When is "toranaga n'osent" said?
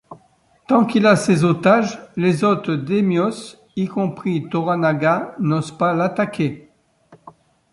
4.49-5.77